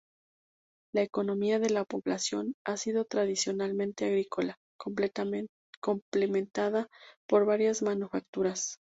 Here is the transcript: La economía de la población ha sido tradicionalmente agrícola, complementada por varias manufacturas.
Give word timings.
La 0.95 1.03
economía 1.03 1.59
de 1.59 1.69
la 1.69 1.85
población 1.85 2.55
ha 2.65 2.75
sido 2.75 3.05
tradicionalmente 3.05 4.05
agrícola, 4.07 4.55
complementada 5.79 6.87
por 7.29 7.45
varias 7.45 7.83
manufacturas. 7.83 8.79